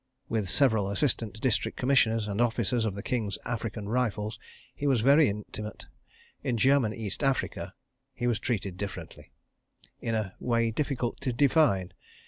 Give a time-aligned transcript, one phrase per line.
[0.27, 4.39] With several Assistant District Commissioners and officers of the King's African Rifles
[4.73, 5.85] he was very intimate.
[6.43, 7.75] In German East Africa
[8.15, 11.93] he was treated differently—in a way difficult to define.